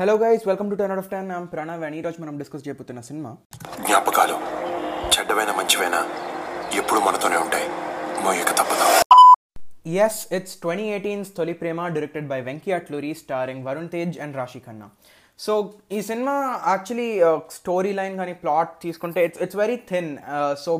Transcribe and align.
Hello 0.00 0.12
guys 0.20 0.44
welcome 0.48 0.68
to 0.72 0.76
ten 0.80 0.92
out 0.92 1.00
of 1.02 1.08
ten 1.14 1.26
I'm 1.38 1.46
Pranav 1.54 1.82
and 1.86 1.96
ఈరోజు 1.96 2.18
మనం 2.22 2.34
discuss 2.40 2.62
చేయబోతున్న 2.66 3.00
cinema 3.08 3.30
జ్ఞాపకాలు. 3.86 4.36
చెడ్డవైన 5.14 5.50
మంచివైనా 5.58 6.00
ఎప్పుడు 6.80 7.00
మనతోనే 7.06 7.38
ఉంటాయి. 7.42 7.66
మోయక 8.24 8.52
తప్పదు. 8.60 8.86
Yes 10.04 10.20
it's 10.38 10.56
twenty 10.62 10.86
eighteen's 10.94 11.32
Tholi 11.38 11.54
Prema 11.62 11.88
directed 11.96 12.30
by 12.32 12.40
Venky 12.48 12.72
Atluri 12.78 13.10
starring 13.22 13.66
Varun 13.68 13.90
Tej 13.96 14.16
and 14.26 14.38
Raashi 14.40 14.60
Khanna 14.68 14.88
so 15.46 15.54
ఈ 15.98 16.00
cinema 16.10 16.36
actually 16.72 17.10
story 17.58 17.92
line 18.00 18.16
కానీ 18.22 18.36
ప్లాట్ 18.44 18.72
తీసుకుంటే 18.86 19.26
it's 19.28 19.42
it's 19.46 19.60
very 19.64 19.78
thin 19.92 20.10
so 20.64 20.74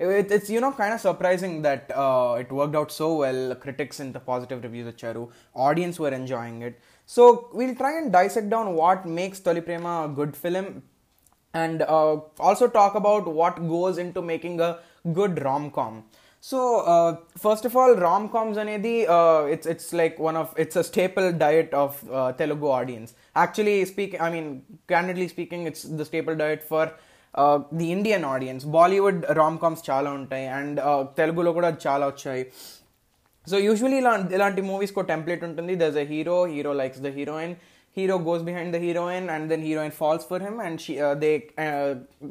it, 0.00 0.30
it's 0.30 0.50
you 0.50 0.60
know 0.60 0.72
kind 0.72 0.92
of 0.94 1.00
surprising 1.00 1.62
that 1.62 1.90
uh, 2.02 2.36
it 2.40 2.50
worked 2.52 2.76
out 2.76 2.90
so 2.92 3.06
well. 3.22 3.54
Critics 3.54 3.98
in 4.00 4.08
the 4.16 4.20
positive 4.30 4.58
reviews 4.66 4.88
వచ్చారు 4.92 5.22
audience 5.66 5.96
were 6.04 6.12
enjoying 6.18 6.58
it. 6.68 6.74
So 7.06 7.48
we'll 7.52 7.76
try 7.76 7.98
and 7.98 8.12
dissect 8.12 8.50
down 8.50 8.74
what 8.74 9.06
makes 9.06 9.40
Toliprema 9.40 10.06
a 10.06 10.08
good 10.08 10.36
film 10.36 10.82
and 11.54 11.82
uh, 11.82 12.16
also 12.38 12.68
talk 12.68 12.96
about 12.96 13.26
what 13.26 13.56
goes 13.68 13.96
into 13.96 14.20
making 14.20 14.60
a 14.60 14.78
good 15.12 15.42
rom-com. 15.42 16.04
So 16.40 16.80
uh, 16.80 17.16
first 17.38 17.64
of 17.64 17.76
all, 17.76 17.94
rom-coms 17.94 18.58
are 18.58 18.68
uh, 18.68 19.46
it's 19.46 19.66
it's 19.66 19.92
like 19.92 20.18
one 20.18 20.36
of 20.36 20.52
it's 20.56 20.76
a 20.76 20.84
staple 20.84 21.32
diet 21.32 21.72
of 21.72 22.04
uh, 22.10 22.32
Telugu 22.32 22.66
audience. 22.66 23.14
Actually, 23.34 23.84
speaking, 23.84 24.20
I 24.20 24.30
mean, 24.30 24.62
candidly 24.88 25.28
speaking, 25.28 25.66
it's 25.66 25.82
the 25.82 26.04
staple 26.04 26.36
diet 26.36 26.62
for 26.62 26.92
uh, 27.34 27.60
the 27.72 27.90
Indian 27.90 28.24
audience. 28.24 28.64
Bollywood 28.64 29.34
rom-coms 29.36 29.82
chala 29.82 30.10
untai 30.18 30.42
and 30.58 30.78
uh, 30.78 31.06
Telugu 31.16 31.42
lo 31.42 31.54
kuda 31.54 31.80
chala. 31.80 32.12
So 33.51 33.57
usually 33.67 33.97
ఇలా 34.01 34.13
ఇలాంటి 34.37 34.61
మూవీస్కి 34.71 34.99
ఒక 35.01 35.07
template 35.13 35.43
ఉంటుంది 35.49 35.75
దర్స్ 35.83 35.99
అ 36.03 36.05
hero 36.13 36.37
hero 36.53 36.73
likes 36.81 37.01
the 37.05 37.11
heroine 37.19 37.53
hero 37.97 38.15
goes 38.27 38.43
behind 38.49 38.73
the 38.75 38.79
heroine 38.85 39.27
and 39.35 39.47
then 39.51 39.63
heroine 39.69 39.95
falls 40.01 40.25
for 40.31 40.43
him 40.47 40.59
and 40.67 40.79
she 40.83 40.93
they 41.23 41.31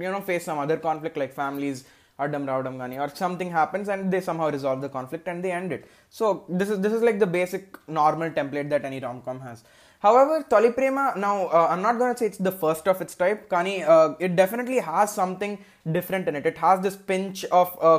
you know 0.06 0.20
face 0.28 0.44
some 0.50 0.60
other 0.64 0.82
conflict 0.88 1.18
like 1.22 1.34
families 1.40 1.80
అడ్డం 2.24 2.42
రావడం 2.52 2.74
కానీ 2.82 2.96
or 3.02 3.12
something 3.24 3.52
happens 3.58 3.90
and 3.94 4.06
they 4.14 4.20
some 4.28 4.40
how 4.44 4.48
resolve 4.56 4.82
the 4.86 4.90
conflict 4.96 5.28
and 5.32 5.42
they 5.46 5.52
end 5.58 5.74
it 5.76 5.84
so 6.18 6.26
this 6.60 6.72
is 6.74 6.80
this 6.86 6.96
is 6.98 7.04
like 7.08 7.20
the 7.26 7.28
basic 7.38 7.68
normal 8.00 8.32
template 8.40 8.70
that 8.74 8.86
any 8.90 9.00
rom 9.08 9.22
com 9.28 9.42
has 9.48 9.62
However, 10.04 10.42
Toli 10.48 10.72
Prema, 10.72 11.12
now 11.14 11.46
uh, 11.48 11.68
I'm 11.70 11.82
not 11.82 11.98
going 11.98 12.14
to 12.14 12.18
say 12.18 12.24
it's 12.24 12.38
the 12.38 12.52
first 12.52 12.88
of 12.88 13.02
its 13.02 13.14
type, 13.14 13.50
Kani, 13.50 13.86
uh, 13.86 14.14
it 14.18 14.34
definitely 14.34 14.78
has 14.78 15.12
something 15.12 15.58
different 15.92 16.26
in 16.26 16.36
it. 16.36 16.46
It 16.46 16.56
has 16.56 16.80
this 16.80 16.96
pinch 16.96 17.44
of 17.44 17.76
uh, 17.82 17.98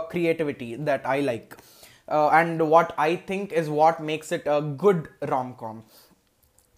uh, 2.08 2.28
and 2.28 2.70
what 2.70 2.94
I 2.98 3.16
think 3.16 3.52
is 3.52 3.68
what 3.68 4.02
makes 4.02 4.32
it 4.32 4.42
a 4.46 4.60
good 4.60 5.08
rom 5.22 5.54
com. 5.54 5.84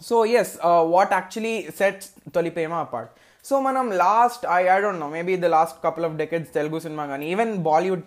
So, 0.00 0.22
yes, 0.24 0.58
uh, 0.62 0.84
what 0.84 1.10
actually 1.10 1.70
sets 1.70 2.12
Toli 2.32 2.50
Prema 2.50 2.82
apart? 2.82 3.16
So, 3.42 3.60
manam 3.60 3.96
last, 3.96 4.44
I, 4.44 4.76
I 4.76 4.80
don't 4.80 4.98
know, 4.98 5.08
maybe 5.08 5.36
the 5.36 5.48
last 5.48 5.82
couple 5.82 6.04
of 6.04 6.16
decades, 6.16 6.50
Telugu 6.50 6.80
cinema, 6.80 7.18
even 7.20 7.64
Bollywood, 7.64 8.04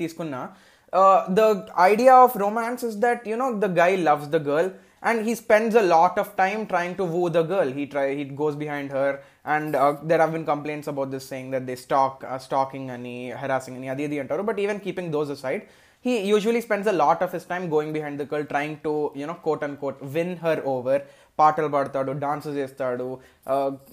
uh, 0.93 1.33
the 1.33 1.69
idea 1.77 2.13
of 2.13 2.35
romance 2.35 2.83
is 2.83 2.99
that, 2.99 3.25
you 3.25 3.37
know, 3.37 3.57
the 3.57 3.67
guy 3.67 3.95
loves 3.95 4.27
the 4.27 4.39
girl 4.39 4.71
and 5.01 5.25
he 5.25 5.35
spends 5.35 5.75
a 5.75 5.81
lot 5.81 6.17
of 6.17 6.35
time 6.35 6.67
trying 6.67 6.95
to 6.95 7.03
woo 7.03 7.29
the 7.29 7.43
girl. 7.43 7.67
He 7.71 7.87
try, 7.87 8.13
He 8.13 8.25
goes 8.25 8.55
behind 8.55 8.91
her. 8.91 9.21
and 9.54 9.76
uh, 9.76 9.92
there 10.02 10.20
have 10.24 10.32
been 10.36 10.46
complaints 10.52 10.88
about 10.92 11.10
this 11.14 11.26
saying 11.32 11.50
that 11.54 11.66
they 11.68 11.76
stalk 11.76 12.24
uh, 12.26 12.38
stalking 12.38 12.86
ani 12.96 13.16
harassing 13.42 13.76
ani 13.80 13.90
adi 13.94 14.06
adi 14.08 14.18
antaru 14.24 14.46
but 14.50 14.58
even 14.66 14.78
keeping 14.86 15.10
those 15.16 15.30
aside 15.36 15.62
he 16.04 16.14
usually 16.34 16.62
spends 16.66 16.86
a 16.86 16.96
lot 17.04 17.20
of 17.26 17.30
his 17.36 17.44
time 17.52 17.64
going 17.76 17.92
behind 17.98 18.16
the 18.22 18.26
girl 18.32 18.44
trying 18.54 18.74
to 18.88 18.94
you 19.20 19.28
know 19.30 19.38
quote 19.46 19.64
unquote 19.68 20.00
win 20.16 20.32
her 20.46 20.58
over 20.74 20.98
పాటలు 21.38 21.68
పాడతాడు 21.74 22.12
dances 22.26 22.56
చేస్తాడు 22.60 23.08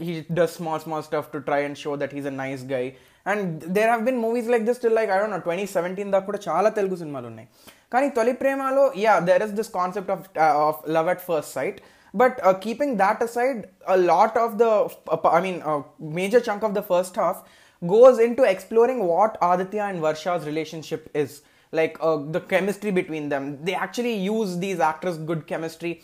he 0.06 0.13
does 0.39 0.53
small 0.59 0.81
small 0.84 1.03
stuff 1.07 1.31
to 1.34 1.39
try 1.47 1.61
and 1.67 1.79
show 1.84 1.91
that 2.01 2.13
he's 2.17 2.29
a 2.31 2.35
nice 2.44 2.63
guy 2.75 2.84
and 3.31 3.47
there 3.78 3.89
have 3.91 4.03
been 4.09 4.19
movies 4.25 4.47
like 4.53 4.63
this 4.69 4.79
till 4.84 4.95
like 5.00 5.09
I 5.16 5.17
don't 5.22 5.35
know 5.38 5.41
twenty 5.47 5.66
seventeen 5.75 6.11
దాకా 6.13 6.25
కూడా 6.29 6.39
చాలా 6.47 6.69
తెలుగు 6.78 6.95
సినిమాలు 7.01 7.28
ఉన్నాయి 7.31 7.47
కానీ 7.94 8.07
తొలి 8.17 8.34
ప్రేమలో 8.44 8.85
ya 9.06 9.16
there 9.29 9.44
is 9.47 9.53
this 9.59 9.72
concept 9.79 10.11
of 10.16 10.23
of 10.67 10.79
love 10.97 11.09
at 11.13 11.23
first 11.29 11.53
sight 11.59 11.79
but 12.14 12.44
uh, 12.44 12.54
keeping 12.54 12.96
that 12.96 13.22
aside, 13.22 13.69
a 13.86 13.96
lot 13.96 14.36
of 14.36 14.58
the, 14.58 14.94
uh, 15.08 15.28
I 15.28 15.41
mean, 15.41 15.62
a 15.64 15.82
major 15.98 16.41
chunk 16.41 16.62
of 16.62 16.74
the 16.74 16.82
first 16.82 17.14
half 17.16 17.48
goes 17.86 18.19
into 18.19 18.42
exploring 18.42 19.04
what 19.04 19.36
Aditya 19.41 19.82
and 19.82 20.00
Varsha's 20.00 20.47
relationship 20.47 21.10
is. 21.14 21.42
Like 21.70 21.98
uh, 22.00 22.16
the 22.16 22.41
chemistry 22.41 22.91
between 22.91 23.28
them. 23.28 23.62
They 23.62 23.74
actually 23.74 24.14
use 24.14 24.56
these 24.56 24.80
actors' 24.80 25.18
good 25.18 25.47
chemistry, 25.47 26.02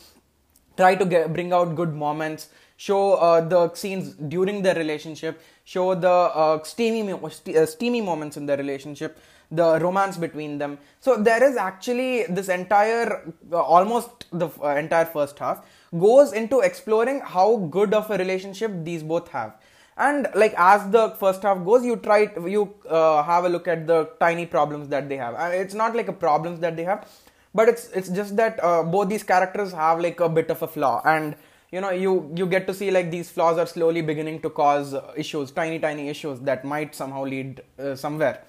try 0.76 0.94
to 0.94 1.06
get, 1.06 1.32
bring 1.32 1.54
out 1.54 1.74
good 1.74 1.94
moments, 1.94 2.48
show 2.76 3.14
uh, 3.14 3.40
the 3.40 3.72
scenes 3.72 4.14
during 4.14 4.60
their 4.60 4.74
relationship, 4.74 5.40
show 5.64 5.94
the 5.94 6.10
uh, 6.10 6.62
steamy, 6.64 7.18
steamy 7.64 8.00
moments 8.02 8.36
in 8.36 8.44
their 8.44 8.58
relationship 8.58 9.18
the 9.54 9.78
romance 9.80 10.16
between 10.16 10.58
them. 10.58 10.78
So 11.00 11.16
there 11.16 11.42
is 11.42 11.56
actually 11.56 12.24
this 12.24 12.48
entire, 12.48 13.32
uh, 13.52 13.60
almost 13.60 14.26
the 14.32 14.48
uh, 14.62 14.76
entire 14.76 15.04
first 15.04 15.38
half 15.38 15.64
goes 15.98 16.32
into 16.32 16.60
exploring 16.60 17.20
how 17.20 17.56
good 17.70 17.94
of 17.94 18.10
a 18.10 18.18
relationship 18.18 18.72
these 18.82 19.02
both 19.02 19.28
have. 19.28 19.54
And 19.96 20.26
like 20.34 20.54
as 20.56 20.90
the 20.90 21.10
first 21.10 21.42
half 21.42 21.64
goes 21.64 21.84
you 21.84 21.96
try 21.96 22.28
you 22.44 22.74
uh, 22.88 23.22
have 23.22 23.44
a 23.44 23.48
look 23.48 23.68
at 23.68 23.86
the 23.86 24.10
tiny 24.18 24.44
problems 24.44 24.88
that 24.88 25.08
they 25.08 25.16
have. 25.16 25.34
Uh, 25.34 25.50
it's 25.52 25.74
not 25.74 25.94
like 25.94 26.08
a 26.08 26.12
problems 26.12 26.58
that 26.60 26.76
they 26.76 26.82
have 26.82 27.08
but 27.54 27.68
it's 27.68 27.88
it's 27.90 28.08
just 28.08 28.36
that 28.36 28.58
uh, 28.62 28.82
both 28.82 29.08
these 29.08 29.22
characters 29.22 29.72
have 29.72 30.00
like 30.00 30.18
a 30.18 30.28
bit 30.28 30.50
of 30.50 30.60
a 30.62 30.66
flaw. 30.66 31.00
And 31.04 31.36
you 31.70 31.80
know 31.80 31.90
you 31.90 32.32
you 32.34 32.46
get 32.46 32.66
to 32.66 32.74
see 32.74 32.90
like 32.90 33.10
these 33.12 33.30
flaws 33.30 33.58
are 33.58 33.66
slowly 33.66 34.02
beginning 34.10 34.40
to 34.42 34.50
cause 34.50 34.94
issues 35.16 35.50
tiny 35.52 35.78
tiny 35.78 36.08
issues 36.08 36.40
that 36.40 36.64
might 36.64 36.94
somehow 36.94 37.24
lead 37.24 37.62
uh, 37.78 37.94
somewhere 37.94 38.44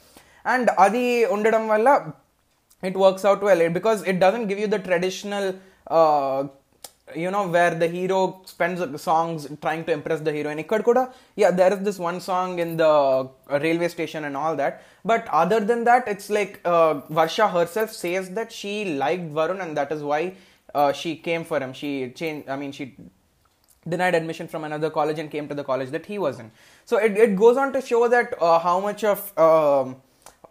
it 2.83 2.95
works 2.95 3.25
out 3.25 3.41
well 3.41 3.61
it- 3.61 3.73
because 3.73 4.03
it 4.03 4.19
doesn't 4.19 4.47
give 4.47 4.59
you 4.59 4.67
the 4.67 4.79
traditional 4.79 5.55
uh, 5.87 6.47
you 7.15 7.29
know 7.33 7.47
where 7.47 7.73
the 7.81 7.87
hero 7.87 8.41
spends 8.45 8.79
songs 9.01 9.47
trying 9.61 9.83
to 9.87 9.91
impress 9.97 10.21
the 10.27 10.33
heroine 10.37 10.61
ikkad 10.63 10.83
kuda 10.87 11.03
yeah 11.41 11.51
there 11.59 11.71
is 11.75 11.79
this 11.87 11.99
one 11.99 12.19
song 12.19 12.59
in 12.63 12.71
the 12.83 12.91
uh, 12.91 13.59
railway 13.65 13.87
station 13.87 14.23
and 14.25 14.35
all 14.35 14.55
that. 14.55 14.83
But 15.11 15.27
other 15.31 15.59
than 15.59 15.83
that 15.89 16.07
it's 16.07 16.29
like 16.37 16.53
uh, 16.65 16.93
varsha 17.19 17.47
herself 17.51 17.91
says 17.91 18.31
that 18.37 18.51
she 18.51 18.73
liked 19.03 19.27
varun 19.39 19.61
and 19.65 19.77
that 19.77 19.91
is 19.91 20.01
why 20.11 20.21
uh, 20.73 20.91
she 20.93 21.15
came 21.15 21.43
for 21.43 21.59
him. 21.63 21.73
She 21.73 21.91
changed 22.21 22.49
i 22.49 22.55
mean 22.55 22.71
she 22.71 22.85
denied 23.87 24.15
admission 24.15 24.47
from 24.47 24.63
another 24.63 24.89
college 24.89 25.19
and 25.19 25.29
came 25.29 25.47
to 25.47 25.53
the 25.53 25.63
college 25.63 25.91
that 25.91 26.05
he 26.07 26.17
was 26.17 26.39
in. 26.39 26.51
So 26.85 26.97
it, 26.97 27.15
it 27.17 27.35
goes 27.35 27.55
on 27.57 27.71
to 27.73 27.81
show 27.81 28.07
that 28.07 28.33
uh, 28.41 28.57
how 28.59 28.79
much 28.79 29.03
of 29.03 29.37
um, 29.37 29.97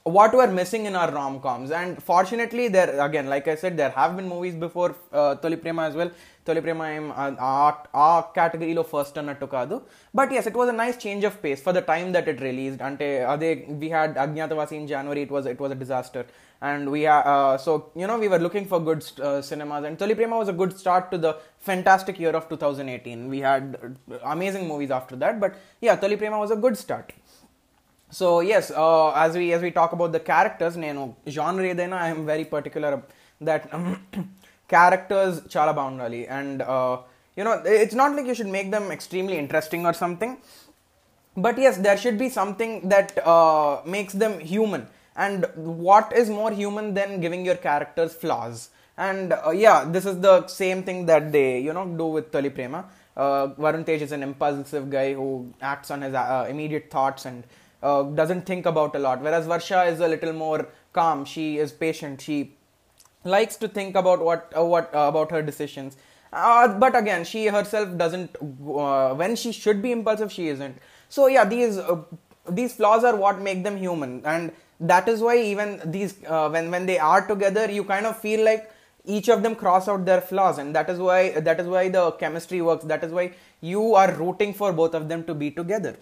what 0.04 0.34
were 0.34 0.47
missing 0.47 0.84
in 0.84 0.94
our 0.94 1.10
rom-coms. 1.10 1.70
And 1.70 2.03
fortunately 2.03 2.69
there 2.69 3.00
again 3.00 3.26
like 3.26 3.48
i 3.48 3.54
said 3.54 3.76
there 3.76 3.91
have 3.91 4.16
been 4.16 4.28
movies 4.28 4.54
before 4.54 4.94
uh, 5.12 5.34
toli 5.37 5.56
prema 5.56 5.84
as 5.84 5.94
well. 5.94 6.10
Toli 6.44 6.60
prema 6.60 6.84
em 6.91 7.10
aa 7.10 7.72
uh, 7.94 8.22
category 8.38 8.75
lo 8.75 8.82
first 8.82 9.14
annattu 9.14 9.48
kaadu. 9.54 9.81
But 10.12 10.31
yes 10.31 10.47
it 10.47 10.54
was 10.54 10.69
a 10.69 10.76
nice 10.84 10.98
change 11.04 11.25
of 11.25 11.41
pace 11.44 11.62
for 11.62 11.72
the 11.72 11.81
time 11.93 12.12
that 12.12 12.28
it 12.28 12.41
released. 12.48 12.82
And 12.82 13.00
ade 13.00 13.66
we 13.82 13.88
had 13.88 14.16
agnyatavasi 14.16 14.72
in 14.72 14.87
january. 14.87 15.22
It 15.22 15.31
was 15.31 15.47
it 15.47 15.59
was 15.59 15.72
a 15.72 15.81
disaster. 15.84 16.26
And 16.60 16.91
we 16.94 17.06
are 17.14 17.25
uh, 17.34 17.56
so 17.56 17.72
you 18.00 18.06
know 18.06 18.19
we 18.19 18.28
were 18.34 18.43
looking 18.47 18.66
for 18.66 18.81
good 18.91 19.03
uh, 19.28 19.41
cinemas. 19.41 19.84
And 19.84 19.98
toli 19.98 20.14
prema 20.20 20.37
was 20.37 20.50
a 20.54 20.59
good 20.62 20.78
start 20.82 21.10
to 21.14 21.19
the 21.26 21.32
fantastic 21.70 22.19
year 22.25 22.34
of 22.41 22.47
2018 22.50 23.28
we 23.34 23.41
had 23.50 23.78
uh, 23.82 24.19
amazing 24.37 24.66
movies 24.69 24.91
after 24.91 25.16
that. 25.25 25.41
But 25.41 25.54
yeah 25.81 25.97
toli 25.97 26.19
prema 26.25 26.38
was 26.47 26.50
a 26.50 26.60
good 26.66 26.76
start. 26.76 27.14
So 28.20 28.26
as 28.56 28.70
as 29.20 29.36
we 29.41 29.47
as 29.52 29.64
we 29.66 29.70
talk 29.80 29.94
about 29.97 30.12
the 30.16 30.20
characters 30.30 30.78
నేను 30.86 31.02
genre 31.36 31.69
ఏదైనా 31.72 31.98
I'm 32.08 32.25
very 32.32 32.47
particular 32.54 32.96
that 33.49 33.66
characters 34.75 35.38
చాలా 35.55 35.72
బాగుండాలి. 35.78 36.20
And 36.38 36.62
you know 37.38 37.55
it's 37.84 38.00
not 38.02 38.14
like 38.19 38.28
you 38.32 38.37
should 38.40 38.55
make 38.58 38.69
them 38.76 38.90
extremely 38.96 39.38
interesting 39.44 39.87
or 39.90 39.99
something 40.05 40.37
but 41.46 41.58
yes 41.70 41.81
there 41.88 42.02
should 42.05 42.20
be 42.25 42.28
something 42.43 42.76
that 42.94 43.14
makes 43.96 44.19
them 44.25 44.37
human 44.52 44.87
and 45.25 45.43
what 45.87 46.06
is 46.20 46.28
more 46.37 46.52
human 46.60 46.87
than 46.96 47.10
giving 47.25 47.43
your 47.49 47.56
characters 47.67 48.12
flaws? 48.22 48.56
And 48.99 49.26
uh, 49.34 49.52
yeah 49.64 49.76
this 49.94 50.06
is 50.10 50.17
the 50.25 50.34
same 50.60 50.81
thing 50.87 50.99
that 51.10 51.25
they 51.37 51.50
you 51.67 51.72
know 51.76 51.84
do 52.00 52.06
with 52.14 52.26
Toli 52.32 52.50
Prema. 52.56 52.81
Uh, 53.25 53.44
Varun 53.64 53.84
Tej 53.88 54.00
is 54.06 54.14
an 54.17 54.25
impulsive 54.28 54.87
guy 54.94 55.08
who 55.19 55.28
acts 55.72 55.90
on 55.96 56.00
his 56.06 56.17
uh, 56.22 56.46
immediate 56.52 56.88
thoughts 56.94 57.25
and 57.31 57.38
uh, 57.84 58.02
doesn't 58.20 58.46
think 58.46 58.66
about 58.66 58.96
a 58.96 58.98
lot. 58.98 59.20
Whereas 59.20 59.46
Varsha 59.46 59.86
is 59.92 60.00
a 60.00 60.08
little 60.08 60.32
more 60.32 60.69
calm. 60.92 61.25
She 61.25 61.58
is 61.58 61.70
patient. 61.70 62.20
She 62.20 62.56
likes 63.25 63.56
to 63.56 63.69
think 63.69 63.94
about 63.94 64.25
what 64.25 64.52
uh, 64.56 64.64
what 64.64 64.94
uh, 64.94 65.06
about 65.12 65.31
her 65.31 65.42
decisions. 65.42 65.96
Uh, 66.32 66.66
but 66.84 66.96
again 66.96 67.25
she 67.25 67.46
herself 67.46 67.96
doesn't 67.96 68.36
uh, 68.42 69.14
when 69.14 69.36
she 69.36 69.52
should 69.52 69.81
be 69.81 69.92
impulsive 69.92 70.32
she 70.32 70.48
isn't. 70.48 70.78
So 71.08 71.26
yeah 71.28 71.44
these 71.44 71.78
these 72.50 72.75
flaws 72.75 73.04
are 73.04 73.16
what 73.16 73.40
make 73.40 73.62
them 73.62 73.76
human. 73.76 74.22
And 74.25 74.52
that 74.81 75.08
is 75.08 75.20
why 75.20 75.36
even 75.38 75.81
these 75.84 76.16
when 76.56 76.70
when 76.70 76.86
they 76.86 76.98
are 76.98 77.26
together 77.26 77.70
you 77.70 77.84
kind 77.84 78.06
of 78.06 78.19
feel 78.19 78.44
like 78.44 78.70
each 79.04 79.28
of 79.28 79.42
them 79.42 79.54
cross 79.54 79.86
out 79.86 80.04
their 80.04 80.20
flaws. 80.20 80.58
And 80.58 80.75
that 80.75 80.90
is 80.90 80.98
why 80.98 81.20
that 81.48 81.60
is 81.60 81.66
why 81.76 81.88
the 81.88 82.10
chemistry 82.12 82.60
works. 82.62 82.84
That 82.84 83.04
is 83.04 83.12
why 83.12 83.32
you 83.60 83.94
are 83.94 84.12
rooting 84.12 84.54
for 84.54 84.72
both 84.72 84.94
of 84.94 85.08
them 85.08 85.25
to 85.25 85.34
be 85.34 85.50
together 85.50 85.96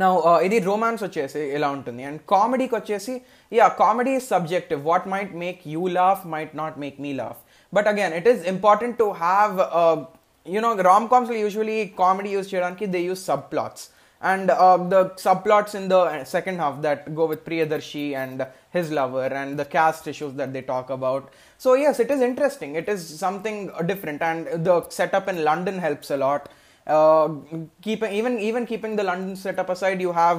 నా 0.00 0.08
ఇది 0.46 0.58
romance 0.70 1.02
వచ్చేసి 1.06 1.40
ఇలా 1.56 1.68
ఉంటుంది 1.76 2.02
and 2.08 2.20
కామెడీకి 2.32 2.74
వచ్చేసి 2.78 3.14
yeah 3.52 3.66
comedy 3.82 4.12
is 4.18 4.28
subjective 4.34 4.82
what 4.90 5.06
might 5.14 5.32
make 5.44 5.60
you 5.74 5.84
laugh 6.00 6.22
might 6.34 6.52
not 6.62 6.76
make 6.84 6.98
me 7.06 7.12
laugh 7.22 7.40
but 7.72 7.88
again 7.92 8.14
it 8.18 8.28
is 8.32 8.42
important 8.54 8.96
to 9.02 9.08
have 9.24 9.56
you know 10.46 10.70
Ram 10.90 11.08
కామ్స్లో 11.14 11.38
usually 11.44 11.78
comedy 12.02 12.30
use 12.36 12.50
చేయడానికి 12.52 12.86
they 12.94 13.00
use 13.08 13.22
sub 13.30 13.46
plots 13.54 13.86
and 14.22 14.50
uh, 14.50 14.76
the 14.76 15.10
subplots 15.16 15.74
in 15.74 15.88
the 15.88 16.24
second 16.24 16.58
half 16.58 16.82
that 16.82 17.14
go 17.14 17.26
with 17.26 17.44
Priyadarshi 17.44 18.14
and 18.14 18.46
his 18.70 18.90
lover 18.90 19.24
and 19.24 19.58
the 19.58 19.64
caste 19.64 20.06
issues 20.06 20.34
that 20.34 20.52
they 20.52 20.62
talk 20.62 20.90
about. 20.90 21.32
So 21.60 21.74
yes, 21.74 22.00
it 22.00 22.10
is 22.10 22.20
interesting. 22.20 22.74
It 22.74 22.88
is 22.88 23.18
something 23.18 23.70
different, 23.86 24.20
and 24.20 24.64
the 24.64 24.88
setup 24.90 25.28
in 25.28 25.42
London 25.42 25.78
helps 25.78 26.10
a 26.10 26.18
lot. 26.18 26.50
Uh, 26.86 27.28
keeping 27.82 28.12
even 28.12 28.38
even 28.40 28.66
keeping 28.66 28.96
the 28.96 29.04
London 29.04 29.36
setup 29.36 29.68
aside, 29.68 30.00
you 30.00 30.12
have 30.12 30.38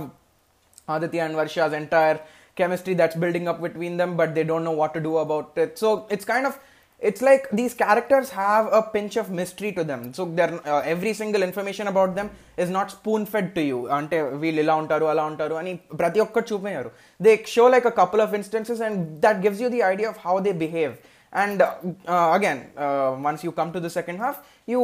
Aditya 0.87 1.23
and 1.23 1.35
Varsha's 1.35 1.73
entire 1.73 2.19
chemistry 2.55 2.93
that's 2.93 3.15
building 3.15 3.47
up 3.47 3.61
between 3.61 3.95
them, 3.97 4.17
but 4.17 4.35
they 4.35 4.43
don't 4.43 4.63
know 4.63 4.77
what 4.81 4.93
to 4.93 4.99
do 4.99 5.17
about 5.17 5.57
it. 5.57 5.77
So 5.77 6.07
it's 6.09 6.25
kind 6.25 6.45
of 6.45 6.59
it's 7.01 7.21
like 7.21 7.49
these 7.51 7.73
characters 7.73 8.29
have 8.29 8.65
a 8.71 8.81
pinch 8.95 9.15
of 9.17 9.29
mystery 9.31 9.71
to 9.77 9.83
them 9.83 10.13
so 10.13 10.25
they're 10.25 10.55
uh, 10.67 10.81
every 10.85 11.13
single 11.13 11.41
information 11.41 11.87
about 11.87 12.13
them 12.17 12.29
is 12.55 12.69
not 12.69 12.91
spoon 12.95 13.23
fed 13.31 13.47
to 13.55 13.63
you 13.69 13.79
అంటే 13.97 14.17
వీళ్ళు 14.43 14.59
ఇలా 14.63 14.75
ఉంటారు 14.81 15.05
అలా 15.11 15.23
ఉంటారు 15.31 15.55
అని 15.61 15.73
ప్రతి 16.01 16.19
ఒక్కటి 16.25 16.47
చూపించారు 16.51 16.89
they 17.25 17.31
show 17.53 17.63
like 17.75 17.87
a 17.91 17.93
couple 18.01 18.21
of 18.25 18.35
instances 18.39 18.83
and 18.87 18.99
that 19.25 19.39
gives 19.45 19.61
you 19.63 19.69
the 19.75 19.81
idea 19.91 20.09
of 20.13 20.19
how 20.27 20.35
they 20.47 20.53
behave 20.65 20.93
and 21.43 21.63
again 22.37 22.61
once 23.27 23.45
you 23.47 23.53
come 23.61 23.71
to 23.77 23.81
the 23.87 23.91
second 23.97 24.21
half 24.25 24.39
you 24.73 24.81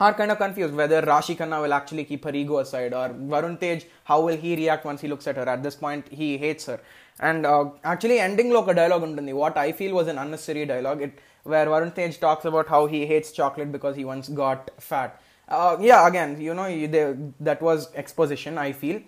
are 0.00 0.14
kind 0.14 0.30
of 0.30 0.38
confused 0.38 0.74
whether 0.74 1.02
Rashi 1.02 1.36
Khanna 1.36 1.62
will 1.62 1.72
actually 1.72 2.04
keep 2.04 2.24
her 2.24 2.34
ego 2.34 2.58
aside 2.58 2.92
or 2.92 3.10
Varun 3.10 3.58
Tej, 3.58 3.86
how 4.04 4.20
will 4.20 4.36
he 4.36 4.56
react 4.56 4.84
once 4.84 5.00
he 5.00 5.08
looks 5.08 5.26
at 5.26 5.36
her? 5.36 5.48
At 5.48 5.62
this 5.62 5.76
point, 5.76 6.06
he 6.10 6.38
hates 6.38 6.66
her. 6.66 6.80
And 7.20 7.46
uh, 7.46 7.70
actually, 7.84 8.18
ending 8.18 8.50
lo 8.50 8.64
a 8.64 8.74
dialogue 8.74 9.02
untundi. 9.02 9.32
What 9.32 9.56
I 9.56 9.72
feel 9.72 9.94
was 9.94 10.08
an 10.08 10.18
unnecessary 10.18 10.66
dialogue, 10.66 11.02
it, 11.02 11.18
where 11.44 11.66
Varun 11.66 11.94
Tej 11.94 12.12
talks 12.12 12.44
about 12.44 12.68
how 12.68 12.86
he 12.86 13.06
hates 13.06 13.32
chocolate 13.32 13.70
because 13.70 13.94
he 13.94 14.04
once 14.04 14.28
got 14.28 14.70
fat. 14.78 15.20
Uh, 15.48 15.76
yeah, 15.80 16.06
again, 16.08 16.40
you 16.40 16.54
know, 16.54 16.64
they, 16.64 17.14
that 17.40 17.60
was 17.60 17.92
exposition, 17.94 18.58
I 18.58 18.72
feel. 18.72 19.02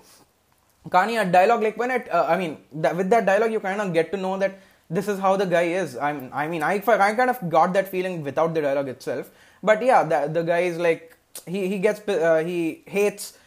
Kani, 0.89 1.21
a 1.21 1.25
dialogue 1.25 1.63
like 1.63 1.79
when 1.79 1.91
it, 1.91 2.13
uh, 2.13 2.27
I 2.29 2.37
mean, 2.37 2.59
with 2.71 3.09
that 3.11 3.25
dialogue, 3.25 3.53
you 3.53 3.61
kind 3.61 3.81
of 3.81 3.93
get 3.95 4.13
to 4.13 4.19
know 4.19 4.37
that 4.39 4.61
this 4.91 5.09
is 5.09 5.19
how 5.19 5.37
the 5.37 5.47
guy 5.47 5.63
is. 5.63 5.97
I 5.97 6.13
mean, 6.13 6.31
I 6.33 6.49
mean, 6.49 6.63
I, 6.63 6.75
I 6.75 7.15
kind 7.15 7.31
of 7.31 7.49
got 7.49 7.73
that 7.73 7.89
feeling 7.89 8.23
without 8.23 8.55
the 8.55 8.63
dialogue 8.63 8.89
itself. 8.89 9.31
But 9.63 9.83
yeah, 9.83 10.03
the, 10.05 10.29
the 10.33 10.43
guy 10.43 10.61
is 10.61 10.79
like 10.79 11.17
he 11.47 11.69
he 11.69 11.79
gets 11.79 12.07
uh, 12.09 12.43
he 12.45 12.83
hates 12.87 13.39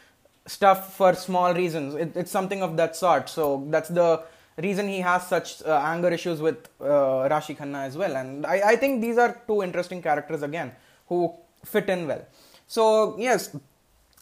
stuff 0.46 0.96
for 0.96 1.14
small 1.14 1.54
reasons. 1.54 1.96
It, 1.96 2.16
it's 2.16 2.32
something 2.32 2.62
of 2.62 2.78
that 2.78 2.96
sort. 2.96 3.30
So 3.30 3.66
that's 3.70 3.90
the 3.90 4.24
reason 4.58 4.88
he 4.88 5.00
has 5.02 5.28
such 5.28 5.62
uh, 5.64 5.82
anger 5.84 6.10
issues 6.10 6.42
with 6.42 6.70
uh, 6.82 7.30
Rashi 7.30 7.56
Khanna 7.56 7.86
as 7.86 7.96
well. 7.96 8.16
And 8.16 8.46
I, 8.46 8.62
I 8.72 8.76
think 8.76 9.02
these 9.02 9.18
are 9.18 9.40
two 9.46 9.62
interesting 9.62 10.02
characters 10.02 10.42
again 10.42 10.72
who 11.08 11.34
fit 11.64 11.90
in 11.90 12.08
well. 12.08 12.26
So 12.68 13.18
yes, 13.20 13.56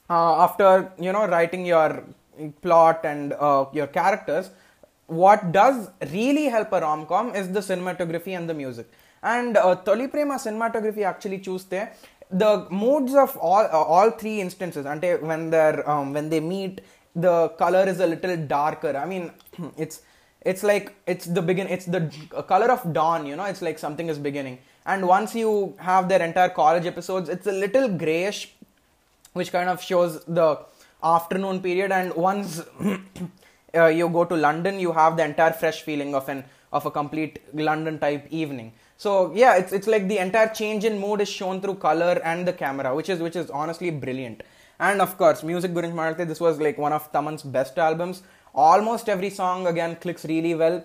uh, 0.09 0.43
after 0.43 0.91
you 0.99 1.11
know 1.11 1.27
writing 1.27 1.65
your 1.65 2.03
plot 2.61 3.05
and 3.05 3.33
uh, 3.33 3.65
your 3.73 3.87
characters 3.87 4.49
what 5.07 5.51
does 5.51 5.89
really 6.11 6.45
help 6.45 6.71
a 6.71 6.81
rom-com 6.81 7.35
is 7.35 7.51
the 7.51 7.59
cinematography 7.59 8.35
and 8.37 8.49
the 8.49 8.53
music. 8.53 8.89
And 9.21 9.57
uh, 9.57 9.75
Toli 9.75 10.07
Prema 10.07 10.35
cinematography 10.35 11.03
actually 11.03 11.39
choose 11.39 11.65
the 11.65 12.67
moods 12.69 13.13
of 13.13 13.37
all 13.37 13.63
uh, 13.63 13.83
all 13.95 14.11
three 14.11 14.41
instances. 14.41 14.85
And 14.85 15.01
when 15.21 15.49
they're 15.49 15.87
um, 15.89 16.13
when 16.13 16.29
they 16.29 16.39
meet 16.39 16.81
the 17.15 17.49
color 17.49 17.87
is 17.87 17.99
a 17.99 18.07
little 18.07 18.35
darker. 18.37 18.95
I 18.97 19.05
mean 19.05 19.31
it's 19.77 20.01
it's 20.41 20.63
like 20.63 20.95
it's 21.07 21.25
the 21.25 21.41
begin 21.41 21.67
it's 21.67 21.85
the 21.85 22.11
uh, 22.35 22.41
color 22.41 22.71
of 22.71 22.93
dawn 22.93 23.25
you 23.25 23.35
know? 23.35 23.45
It's 23.45 23.61
like 23.61 23.79
something 23.79 24.09
is 24.09 24.17
beginning. 24.17 24.59
And 24.85 25.07
once 25.07 25.33
you 25.33 25.75
have 25.79 26.09
their 26.09 26.21
entire 26.21 26.49
college 26.49 26.85
episodes 26.85 27.29
it's 27.29 27.47
a 27.47 27.51
little 27.51 27.87
grayish 27.89 28.55
which 29.33 29.51
kind 29.51 29.69
of 29.69 29.81
shows 29.81 30.23
the 30.25 30.59
afternoon 31.03 31.61
period. 31.61 31.91
And 31.91 32.13
once 32.15 32.61
uh, 33.75 33.87
you 33.87 34.09
go 34.09 34.25
to 34.25 34.35
London, 34.35 34.79
you 34.79 34.91
have 34.91 35.17
the 35.17 35.23
entire 35.23 35.53
fresh 35.53 35.81
feeling 35.81 36.15
of 36.15 36.29
an 36.29 36.43
of 36.73 36.85
a 36.85 36.91
complete 36.91 37.39
London 37.53 37.97
type 37.99 38.27
evening. 38.29 38.73
So 38.97 39.33
yeah, 39.33 39.55
it's 39.55 39.73
it's 39.73 39.87
like 39.87 40.07
the 40.07 40.17
entire 40.17 40.47
change 40.47 40.85
in 40.85 40.99
mood 40.99 41.21
is 41.21 41.29
shown 41.29 41.61
through 41.61 41.75
color 41.75 42.19
and 42.23 42.47
the 42.47 42.53
camera, 42.53 42.93
which 42.95 43.09
is 43.09 43.19
which 43.19 43.35
is 43.35 43.49
honestly 43.49 43.91
brilliant. 43.91 44.43
And 44.79 45.01
of 45.01 45.17
course, 45.17 45.43
music 45.43 45.71
Gurinj 45.71 45.93
Marathi, 45.93 46.27
this 46.27 46.39
was 46.39 46.59
like 46.59 46.77
one 46.77 46.93
of 46.93 47.11
Thaman's 47.11 47.43
best 47.43 47.77
albums. 47.77 48.23
Almost 48.53 49.09
every 49.09 49.29
song 49.29 49.67
again 49.67 49.95
clicks 49.97 50.25
really 50.25 50.55
well 50.55 50.83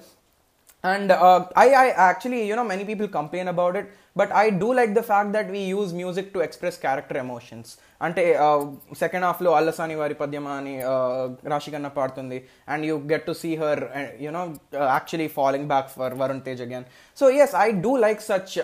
and 0.82 1.10
uh, 1.10 1.46
I, 1.54 1.68
I 1.70 1.86
actually 2.10 2.46
you 2.46 2.56
know 2.56 2.64
many 2.64 2.84
people 2.84 3.06
complain 3.06 3.48
about 3.48 3.76
it 3.76 3.92
but 4.16 4.32
i 4.32 4.48
do 4.48 4.72
like 4.72 4.94
the 4.94 5.02
fact 5.02 5.32
that 5.32 5.50
we 5.50 5.60
use 5.60 5.92
music 5.92 6.32
to 6.32 6.40
express 6.40 6.76
character 6.76 7.18
emotions. 7.18 7.78
Ante 8.00 8.34
uh, 8.34 8.64
second 8.94 9.22
half 9.22 9.40
lo 9.40 9.52
allasani 9.52 9.96
vari 9.96 10.14
padyama 10.14 10.56
ani 10.58 10.82
uh, 10.82 11.28
rashi 11.44 11.70
khanna 11.70 12.42
and 12.66 12.84
you 12.84 12.98
get 13.00 13.26
to 13.26 13.34
see 13.34 13.56
her 13.56 13.90
uh, 13.94 14.18
you 14.18 14.30
know 14.30 14.58
actually 14.72 15.28
falling 15.28 15.68
back 15.68 15.90
for 15.90 16.10
varun 16.10 16.42
tej 16.42 16.60
again. 16.60 16.86
So 17.14 17.28
yes 17.28 17.52
i 17.52 17.70
do 17.70 17.98
like 17.98 18.20
such 18.20 18.58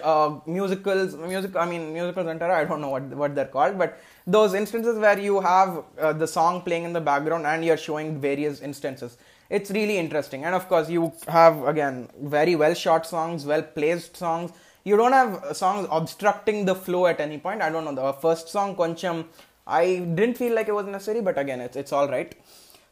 musicals 0.47 1.15
music 1.17 1.55
i 1.55 1.67
mean 1.67 1.93
musicals 1.93 2.27
antara 2.27 2.55
i 2.55 2.65
don't 2.65 2.81
know 2.81 2.89
what 2.97 3.03
what 3.23 3.35
they're 3.35 3.53
called 3.59 3.77
but 3.79 3.99
those 4.27 4.55
instances 4.55 4.99
where 4.99 5.19
you 5.19 5.41
have 5.41 5.85
the 6.19 6.27
song 6.27 6.63
playing 6.63 6.85
in 6.85 6.93
the 6.93 7.01
background 7.01 7.47
and 7.47 7.65
you're 7.65 7.77
showing 7.77 8.19
various 8.21 8.61
instances 8.63 9.19
it's 9.49 9.71
really 9.71 9.99
interesting. 9.99 10.45
And 10.45 10.55
of 10.55 10.69
course 10.69 10.89
you 10.89 11.13
have 11.29 11.67
again 11.67 12.09
very 12.21 12.57
well 12.57 12.75
shot 12.75 13.07
songs 13.07 13.45
well 13.47 13.63
placed 13.63 14.17
songs. 14.17 14.51
You 14.85 14.97
don't 14.97 15.13
have 15.13 15.57
songs 15.57 15.89
obstructing 15.91 16.65
the 16.65 16.75
flow 16.75 17.07
at 17.07 17.21
any 17.21 17.39
point. 17.39 17.63
I 17.63 17.71
don't 17.71 17.85
know. 17.85 17.95
The 17.95 18.13
first 18.15 18.49
song 18.49 18.77
koncham 18.77 19.27
i 19.69 19.97
didn't 20.15 20.37
feel 20.39 20.55
like 20.55 20.69
it 20.69 20.75
was 20.75 20.87
necessary 20.87 21.21
but 21.21 21.37
again 21.37 21.61
it's, 21.61 21.77
it's 21.77 21.93
all 21.93 22.09
right. 22.09 22.35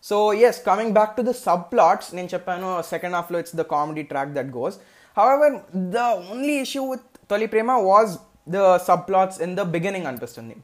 So 0.00 0.32
yes 0.32 0.62
coming 0.62 0.92
back 0.92 1.16
to 1.16 1.22
the 1.22 1.32
subplots 1.32 2.12
in 2.12 2.28
Japan, 2.28 2.82
second 2.82 3.12
half 3.12 3.30
it's 3.30 3.52
the 3.52 3.64
comedy 3.64 4.04
track 4.04 4.34
that 4.34 4.52
goes. 4.52 4.78
However 5.14 5.64
the 5.72 6.06
only 6.30 6.58
issue 6.58 6.82
with 6.82 7.00
toli 7.28 7.46
prema 7.46 7.80
was 7.80 8.18
the 8.46 8.78
subplots 8.78 9.40
in 9.40 9.54
the 9.54 9.64
beginning 9.64 10.06
understanding 10.06 10.62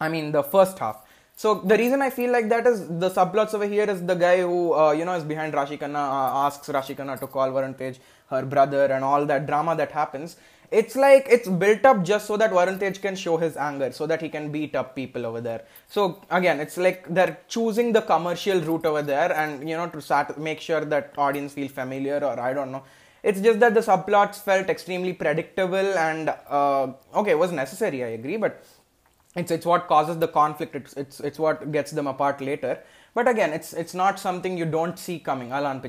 i 0.00 0.08
mean 0.08 0.32
the 0.32 0.42
first 0.42 0.78
half. 0.78 1.04
So 1.36 1.56
the 1.56 1.76
reason 1.76 2.00
I 2.00 2.10
feel 2.10 2.30
like 2.30 2.48
that 2.48 2.66
is 2.66 2.86
the 2.86 3.10
subplots 3.10 3.54
over 3.54 3.66
here 3.66 3.88
is 3.90 4.04
the 4.06 4.14
guy 4.14 4.40
who 4.40 4.72
uh, 4.72 4.92
you 4.92 5.04
know 5.04 5.14
is 5.14 5.24
behind 5.24 5.52
Rashi 5.52 5.78
Khanna 5.78 5.96
uh, 5.96 6.46
asks 6.46 6.68
Rashi 6.68 6.96
Khanna 6.96 7.18
to 7.18 7.26
call 7.26 7.48
Varun 7.50 7.76
Tej 7.76 7.94
her 8.30 8.42
brother 8.44 8.86
and 8.86 9.04
all 9.04 9.26
that 9.26 9.46
drama 9.46 9.74
that 9.76 9.90
happens. 9.90 10.36
It's 10.70 10.94
like 10.96 11.26
it's 11.28 11.48
built 11.48 11.84
up 11.84 12.04
just 12.04 12.26
so 12.26 12.36
that 12.36 12.52
Varun 12.52 12.78
Tej 12.78 12.92
can 13.00 13.16
show 13.16 13.36
his 13.36 13.56
anger, 13.56 13.90
so 13.90 14.06
that 14.06 14.22
he 14.22 14.28
can 14.28 14.52
beat 14.52 14.76
up 14.76 14.94
people 14.94 15.26
over 15.26 15.40
there. 15.40 15.62
So 15.88 16.20
again, 16.30 16.60
it's 16.60 16.76
like 16.76 17.12
they're 17.12 17.38
choosing 17.48 17.92
the 17.92 18.02
commercial 18.02 18.60
route 18.60 18.86
over 18.86 19.02
there, 19.02 19.32
and 19.32 19.68
you 19.68 19.76
know 19.76 19.88
to 19.88 20.00
sat- 20.00 20.38
make 20.38 20.60
sure 20.60 20.84
that 20.84 21.14
audience 21.18 21.52
feel 21.52 21.68
familiar, 21.68 22.18
or 22.18 22.38
I 22.38 22.52
don't 22.52 22.70
know. 22.70 22.84
It's 23.24 23.40
just 23.40 23.58
that 23.60 23.74
the 23.74 23.80
subplots 23.80 24.36
felt 24.36 24.68
extremely 24.68 25.14
predictable 25.14 25.98
and 25.98 26.28
uh, 26.48 26.92
okay, 27.14 27.30
it 27.30 27.38
was 27.38 27.52
necessary. 27.52 28.04
I 28.04 28.08
agree, 28.08 28.36
but 28.36 28.62
it's 29.36 29.50
it's 29.50 29.66
what 29.66 29.86
causes 29.88 30.18
the 30.18 30.28
conflict. 30.28 30.74
It's 30.76 30.92
it's, 30.94 31.20
it's 31.20 31.38
what 31.38 31.70
gets 31.72 31.90
them 31.90 32.06
apart 32.06 32.40
later. 32.40 32.78
But 33.14 33.28
again 33.28 33.52
it's 33.52 33.72
it's 33.72 33.94
not 33.94 34.18
something 34.18 34.56
you 34.56 34.64
don't 34.64 34.98
see 34.98 35.18
coming. 35.18 35.50
Ala 35.52 35.80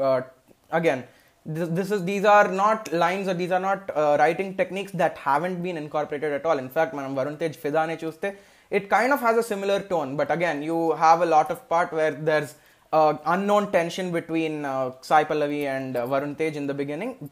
uh, 0.00 0.22
again 0.70 1.04
this, 1.44 1.68
this 1.68 1.90
is 1.90 2.04
these 2.04 2.24
are 2.24 2.48
not 2.50 2.92
lines 2.92 3.28
or 3.28 3.34
these 3.34 3.52
are 3.52 3.60
not 3.60 3.90
uh, 3.96 4.16
writing 4.18 4.56
techniques 4.56 4.92
that 4.92 5.16
haven't 5.18 5.62
been 5.62 5.76
incorporated 5.76 6.32
at 6.32 6.44
all. 6.44 6.58
In 6.58 6.68
fact 6.68 6.94
manam 6.94 7.14
varun 7.14 7.38
tej 7.38 7.50
fidane 7.50 7.98
chuste 7.98 8.36
it 8.70 8.90
kind 8.90 9.12
of 9.12 9.20
has 9.20 9.36
a 9.36 9.42
similar 9.42 9.80
tone. 9.80 10.16
But 10.16 10.30
again 10.30 10.62
you 10.62 10.92
have 10.92 11.22
a 11.22 11.26
lot 11.26 11.50
of 11.50 11.68
part 11.68 11.92
where 11.92 12.12
there's 12.12 12.56
uh, 12.92 13.16
unknown 13.26 13.70
tension 13.72 14.12
between 14.12 14.64
uh, 14.64 14.92
Sai 15.00 15.24
Pallavi 15.24 15.64
and 15.64 15.96
uh, 15.96 16.06
Varun 16.06 16.36
Tej 16.36 16.56
in 16.56 16.66
the 16.66 16.74
beginning 16.74 17.30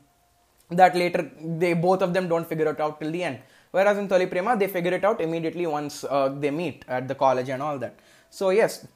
that 0.71 0.95
later 0.95 1.31
they 1.41 1.75
both 1.75 2.03
of 2.03 2.13
them 2.15 2.29
don't 2.29 2.47
figure 2.47 2.69
it 2.71 2.81
out 2.81 3.01
till 3.01 3.11
the 3.11 3.23
end. 3.23 3.39
Whereas 3.71 3.99
in 3.99 4.09
Toli 4.09 4.27
Prema 4.27 4.57
they 4.57 4.69
figure 4.69 4.93
it 4.93 5.05
out 5.05 5.21
immediately 5.21 5.67
once 5.67 6.05
uh, 6.05 6.29
they 6.29 6.51
meet 6.51 6.85
at 6.89 7.09
the 7.09 7.15
college 7.15 7.49
and 7.49 7.63
all 7.63 7.79
that. 7.79 7.99
So 8.31 8.51
yes 8.51 8.87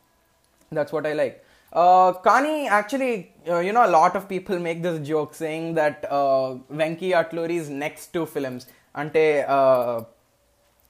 that's 0.70 0.92
what 0.92 1.06
I 1.06 1.12
like. 1.14 1.44
Uh, 1.72 2.12
Kani 2.12 2.68
actually 2.68 3.32
uh, 3.48 3.58
you 3.58 3.72
know 3.72 3.84
a 3.84 3.90
lot 3.90 4.16
of 4.16 4.28
people 4.28 4.58
make 4.58 4.82
this 4.82 5.06
joke 5.06 5.34
saying 5.34 5.74
that 5.74 6.06
uh, 6.10 6.56
Venki 6.72 7.10
Atluri's 7.12 7.68
next 7.68 8.12
two 8.12 8.26
films. 8.26 8.66
Ante 8.94 9.42
uh, 9.46 10.02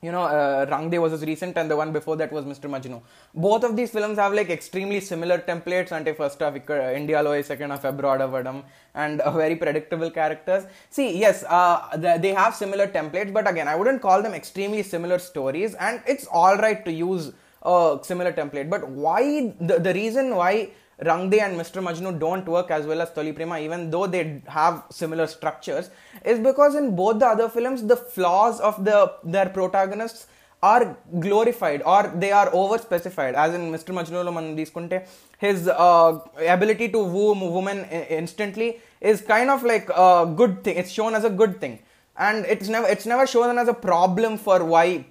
you 0.00 0.12
know, 0.12 0.22
uh, 0.22 0.66
Rang 0.70 0.90
De 0.90 0.98
was 0.98 1.12
his 1.12 1.24
recent, 1.24 1.56
and 1.58 1.70
the 1.70 1.76
one 1.76 1.92
before 1.92 2.16
that 2.16 2.30
was 2.32 2.44
Mr. 2.44 2.70
Majnu. 2.70 3.00
Both 3.34 3.64
of 3.64 3.74
these 3.76 3.90
films 3.90 4.18
have 4.18 4.32
like 4.32 4.48
extremely 4.48 5.00
similar 5.00 5.38
templates. 5.38 5.90
Ante 5.90 6.12
first 6.12 6.38
half 6.40 6.54
uh, 6.70 6.92
India 6.92 7.20
lo 7.22 7.40
second 7.42 7.70
half 7.70 7.84
abroad 7.84 8.20
avadam, 8.20 8.62
and 8.94 9.20
uh, 9.26 9.30
very 9.32 9.56
predictable 9.56 10.10
characters. 10.10 10.64
See, 10.90 11.18
yes, 11.18 11.44
uh, 11.48 11.96
they 11.96 12.32
have 12.32 12.54
similar 12.54 12.86
templates, 12.86 13.32
but 13.32 13.50
again, 13.50 13.66
I 13.66 13.74
wouldn't 13.74 14.00
call 14.00 14.22
them 14.22 14.34
extremely 14.34 14.82
similar 14.82 15.18
stories, 15.18 15.74
and 15.74 16.00
it's 16.06 16.26
all 16.26 16.56
right 16.56 16.84
to 16.84 16.92
use 16.92 17.32
a 17.62 17.98
similar 18.02 18.32
template. 18.32 18.70
But 18.70 18.88
why 18.88 19.54
the 19.60 19.80
the 19.80 19.94
reason 19.94 20.36
why 20.36 20.70
Rang 21.04 21.30
De 21.30 21.40
and 21.40 21.58
Mr. 21.58 21.82
Majnu 21.82 22.18
don't 22.18 22.46
work 22.46 22.70
as 22.70 22.86
well 22.86 23.00
as 23.00 23.12
Toli 23.12 23.32
Prema, 23.32 23.58
even 23.58 23.90
though 23.90 24.06
they 24.06 24.42
have 24.46 24.82
similar 24.90 25.26
structures, 25.26 25.90
is 26.24 26.40
because 26.40 26.74
in 26.74 26.96
both 26.96 27.20
the 27.20 27.26
other 27.26 27.48
films, 27.48 27.84
the 27.86 27.96
flaws 27.96 28.60
of 28.60 28.84
the 28.84 29.12
their 29.22 29.48
protagonists 29.48 30.26
are 30.60 30.96
glorified 31.20 31.82
or 31.82 32.12
they 32.16 32.32
are 32.32 32.52
over 32.52 32.78
specified. 32.78 33.36
As 33.36 33.54
in 33.54 33.70
Mr. 33.70 33.94
Majnu 33.94 34.24
Lomandis 34.24 34.72
Kunte, 34.72 35.06
his 35.38 35.68
uh, 35.68 36.18
ability 36.48 36.88
to 36.88 36.98
woo 36.98 37.32
women 37.32 37.84
instantly 38.10 38.80
is 39.00 39.20
kind 39.20 39.50
of 39.50 39.62
like 39.62 39.88
a 39.90 40.32
good 40.36 40.64
thing. 40.64 40.76
It's 40.76 40.90
shown 40.90 41.14
as 41.14 41.22
a 41.22 41.30
good 41.30 41.60
thing, 41.60 41.78
and 42.16 42.44
it's 42.46 42.68
never 42.68 42.88
it's 42.88 43.06
never 43.06 43.26
shown 43.26 43.56
as 43.56 43.68
a 43.68 43.74
problem 43.74 44.36
for 44.36 44.64
why 44.64 45.06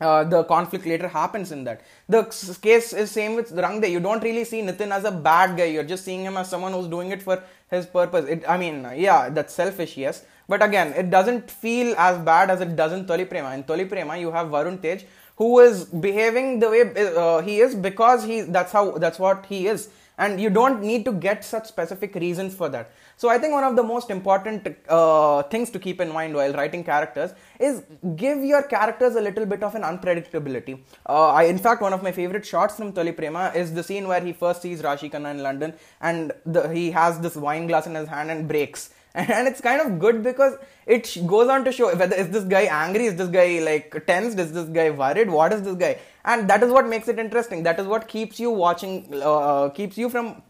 uh, 0.00 0.24
the 0.24 0.44
conflict 0.44 0.86
later 0.86 1.08
happens 1.08 1.52
in 1.52 1.64
that. 1.64 1.82
The 2.08 2.24
case 2.62 2.92
is 2.92 3.10
same 3.10 3.34
with 3.34 3.50
Rang 3.52 3.80
De. 3.80 3.88
You 3.88 4.00
don't 4.00 4.22
really 4.22 4.44
see 4.44 4.62
Nitin 4.62 4.90
as 4.90 5.04
a 5.04 5.10
bad 5.10 5.56
guy. 5.56 5.64
You're 5.64 5.84
just 5.84 6.04
seeing 6.04 6.22
him 6.22 6.36
as 6.36 6.48
someone 6.48 6.72
who's 6.72 6.86
doing 6.88 7.10
it 7.10 7.22
for 7.22 7.42
his 7.70 7.86
purpose. 7.86 8.26
It, 8.26 8.44
I 8.48 8.56
mean, 8.56 8.86
yeah, 8.96 9.28
that's 9.28 9.54
selfish, 9.54 9.96
yes. 9.96 10.24
But 10.48 10.62
again, 10.62 10.94
it 10.94 11.10
doesn't 11.10 11.50
feel 11.50 11.94
as 11.98 12.18
bad 12.24 12.50
as 12.50 12.60
it 12.60 12.76
does 12.76 12.92
in 12.92 13.06
Toli 13.06 13.24
Prema. 13.24 13.52
In 13.54 13.64
Toli 13.64 13.84
Prema, 13.84 14.16
you 14.16 14.30
have 14.30 14.48
Varun 14.48 14.80
Tej, 14.80 15.04
who 15.36 15.60
is 15.60 15.84
behaving 15.84 16.60
the 16.60 16.70
way 16.70 17.14
uh, 17.16 17.40
he 17.42 17.60
is 17.60 17.74
because 17.74 18.24
he 18.24 18.40
that's 18.42 18.72
how 18.72 18.92
that's 18.92 19.18
what 19.18 19.46
he 19.46 19.66
is 19.66 19.88
and 20.18 20.40
you 20.40 20.50
don't 20.50 20.82
need 20.82 21.04
to 21.04 21.12
get 21.12 21.44
such 21.44 21.66
specific 21.66 22.14
reasons 22.14 22.54
for 22.54 22.68
that. 22.68 22.90
So 23.16 23.28
i 23.28 23.38
think 23.38 23.52
one 23.52 23.64
of 23.68 23.74
the 23.78 23.82
most 23.82 24.10
important 24.10 24.66
uh, 24.88 25.42
things 25.52 25.70
to 25.70 25.78
keep 25.78 26.00
in 26.00 26.10
mind 26.18 26.34
while 26.34 26.52
writing 26.58 26.84
characters 26.84 27.30
is 27.58 27.82
give 28.16 28.44
your 28.44 28.62
characters 28.74 29.16
a 29.16 29.20
little 29.20 29.46
bit 29.46 29.62
of 29.62 29.74
an 29.74 29.82
unpredictability. 29.82 30.80
Uh, 31.08 31.28
I, 31.40 31.44
in 31.54 31.58
fact 31.58 31.82
one 31.82 31.92
of 31.92 32.02
my 32.02 32.12
favorite 32.12 32.46
shots 32.46 32.76
from 32.76 32.92
toli 32.92 33.12
prema 33.12 33.52
is 33.54 33.74
the 33.74 33.82
scene 33.82 34.06
where 34.06 34.20
he 34.28 34.32
first 34.32 34.62
sees 34.62 34.82
rashi 34.82 35.10
khanna 35.14 35.32
in 35.36 35.42
london 35.48 35.74
and 36.00 36.32
the, 36.46 36.68
he 36.68 36.90
has 36.90 37.20
this 37.20 37.36
wine 37.36 37.66
glass 37.66 37.86
in 37.86 37.94
his 37.94 38.08
hand 38.08 38.30
and 38.30 38.46
breaks 38.52 38.90
and 39.14 39.48
it's 39.48 39.60
kind 39.60 39.80
of 39.80 39.98
good 39.98 40.22
because 40.22 40.54
it 40.86 41.16
goes 41.26 41.48
on 41.48 41.64
to 41.64 41.72
show 41.72 41.94
whether 41.96 42.16
is 42.16 42.30
this 42.30 42.44
guy 42.44 42.62
angry 42.62 43.06
is 43.06 43.16
this 43.16 43.28
guy 43.28 43.60
like 43.60 44.06
tensed 44.06 44.38
is 44.38 44.52
this 44.52 44.68
guy 44.68 44.90
worried 44.90 45.30
what 45.30 45.52
is 45.52 45.62
this 45.62 45.76
guy 45.76 45.98
and 46.24 46.48
that 46.48 46.62
is 46.62 46.70
what 46.70 46.86
makes 46.86 47.08
it 47.08 47.18
interesting 47.18 47.62
that 47.62 47.80
is 47.80 47.86
what 47.86 48.06
keeps 48.06 48.38
you 48.38 48.50
watching 48.50 49.08
uh, 49.22 49.68
keeps 49.70 49.98
you 49.98 50.08
from 50.08 50.42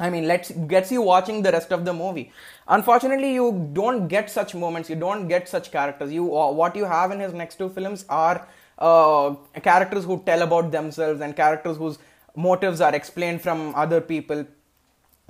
I 0.00 0.08
mean, 0.08 0.26
let's 0.26 0.50
gets 0.50 0.90
you 0.90 1.02
watching 1.02 1.42
the 1.42 1.52
rest 1.52 1.72
of 1.72 1.84
the 1.84 1.92
movie. 1.92 2.32
Unfortunately, 2.66 3.34
you 3.34 3.68
don't 3.74 4.08
get 4.08 4.30
such 4.30 4.54
moments. 4.54 4.88
You 4.88 4.96
don't 4.96 5.28
get 5.28 5.46
such 5.46 5.70
characters. 5.70 6.10
You 6.10 6.24
uh, 6.36 6.50
what 6.50 6.74
you 6.74 6.86
have 6.86 7.10
in 7.10 7.20
his 7.20 7.34
next 7.34 7.56
two 7.56 7.68
films 7.68 8.06
are 8.08 8.48
uh, 8.78 9.34
characters 9.62 10.04
who 10.04 10.22
tell 10.24 10.40
about 10.40 10.70
themselves 10.72 11.20
and 11.20 11.36
characters 11.36 11.76
whose 11.76 11.98
motives 12.34 12.80
are 12.80 12.94
explained 12.94 13.42
from 13.42 13.74
other 13.74 14.00
people 14.00 14.46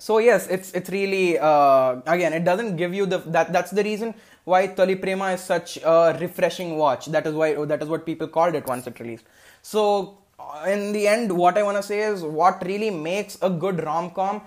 so 0.07 0.19
yes 0.19 0.47
it's 0.55 0.73
it's 0.79 0.91
really 0.91 1.39
uh, 1.39 1.91
again 2.17 2.33
it 2.33 2.45
doesn't 2.51 2.77
give 2.77 2.93
you 2.99 3.07
the 3.13 3.19
that 3.37 3.53
that's 3.53 3.73
the 3.79 3.85
reason 3.91 4.15
why 4.45 4.67
Toli 4.67 4.97
Prema 4.97 5.27
is 5.33 5.43
such 5.43 5.77
a 5.85 6.17
refreshing 6.19 6.77
watch. 6.77 7.07
That 7.07 7.27
is 7.27 7.35
why 7.35 7.49
that 7.67 7.83
is 7.83 7.89
what 7.89 8.07
people 8.07 8.27
called 8.27 8.55
it 8.55 8.67
once 8.67 8.87
it 8.87 8.99
released. 8.99 9.27
So 9.63 10.19
uh, 10.39 10.65
in 10.75 10.93
the 10.93 11.07
end 11.07 11.31
what 11.43 11.59
i 11.59 11.63
want 11.63 11.77
to 11.77 11.83
say 11.83 12.01
is 12.01 12.23
what 12.23 12.65
really 12.71 12.91
makes 12.91 13.37
a 13.49 13.51
good 13.65 13.83
rom-com 13.85 14.41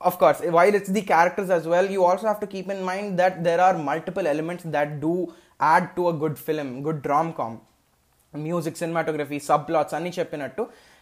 of 0.00 0.18
course 0.18 0.40
while 0.56 0.74
it's 0.78 0.90
the 0.96 1.02
characters 1.02 1.50
as 1.50 1.66
well 1.72 1.90
you 1.94 2.04
also 2.04 2.26
have 2.26 2.40
to 2.44 2.46
keep 2.46 2.70
in 2.74 2.82
mind 2.90 3.18
that 3.18 3.42
there 3.42 3.60
are 3.60 3.76
multiple 3.76 4.26
elements 4.26 4.64
that 4.76 5.00
do 5.00 5.14
add 5.58 5.90
to 5.96 6.08
a 6.08 6.12
good 6.12 6.38
film 6.38 6.82
good 6.82 7.04
rom-com. 7.04 7.60
Music 8.32 8.74
cinematography 8.74 9.40
subplots 9.48 9.92
anni 9.92 10.12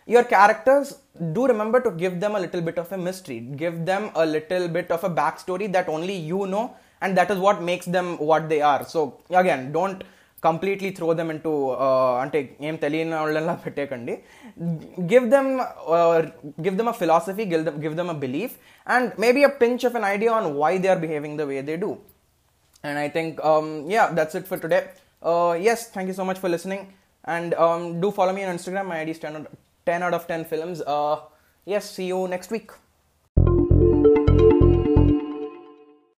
చెప్పినట్టు 0.08 0.12
your 0.14 0.28
characters 0.34 0.92
do 1.36 1.44
remember 1.52 1.84
to 1.84 1.90
give 1.90 2.16
them 2.24 2.36
a 2.38 2.42
little 2.46 2.64
bit 2.70 2.80
of 2.84 2.94
a 2.94 3.02
mystery 3.10 3.38
give 3.62 3.76
them 3.92 4.06
a 4.24 4.26
little 4.36 4.68
bit 4.78 4.92
of 4.92 5.06
a 5.10 5.12
back 5.22 5.40
story 5.44 5.68
that 5.76 5.90
only 5.90 6.18
you 6.32 6.40
know 6.46 6.64
and 7.06 7.16
that 7.20 7.32
is 7.36 7.42
what 7.48 7.62
makes 7.70 7.90
them 7.98 8.18
what 8.32 8.48
they 8.54 8.60
are 8.72 8.84
so 8.94 9.02
again 9.42 9.66
don't 9.78 10.02
completely 10.44 10.90
throw 10.96 11.10
them 11.20 11.30
in 11.34 11.42
to 11.46 11.52
అంటే 12.24 12.40
ఏం 12.70 12.78
తెలియని 12.86 13.16
వాళ్ళలా 13.20 13.54
పెట్టేకండి 13.66 14.16
give 15.12 15.28
them 15.36 15.52
give 16.66 16.76
them 16.80 16.92
a 16.94 16.98
philosophy 17.04 17.46
give 17.54 17.64
them 17.68 17.78
give 17.86 17.96
them 18.02 18.12
a 18.16 18.18
belief 18.26 18.56
and 18.88 19.12
maybe 19.26 19.44
a 19.52 19.54
pinch 19.62 19.86
of 19.90 19.96
an 20.02 20.08
idea 20.16 20.34
on 20.40 20.50
why 20.64 20.74
they 20.86 20.90
are 20.96 21.04
behaving 21.06 21.40
the 21.44 21.46
way 21.52 21.62
they 21.70 21.78
do 21.86 21.92
and 22.84 22.98
I 23.00 23.10
think 23.10 23.44
um, 23.44 23.90
yeah, 23.90 24.08
that's 24.08 24.36
it 24.36 24.46
for 24.46 24.58
today. 24.58 24.90
Uh, 25.24 25.58
yes, 25.60 25.90
thank 25.90 26.08
you 26.08 26.14
so 26.14 26.26
much 26.26 26.38
for 26.38 26.50
listening, 26.50 26.94
and 27.24 27.54
um, 27.56 28.02
do 28.02 28.12
follow 28.12 28.34
me 28.34 28.44
on 28.44 28.58
Instagram. 28.58 28.92
my 29.89 29.95
ID 29.95 30.05
is 30.05 30.25
10 30.25 30.29
out, 30.29 30.29
10 30.29 30.39
out 30.39 30.43
of 30.43 30.45
10 30.45 30.45
films. 30.45 30.83
Uh, 30.83 31.21
yes, 31.65 31.91
see 31.91 32.07
you 32.07 32.29
next 32.29 32.51
week. 32.51 32.88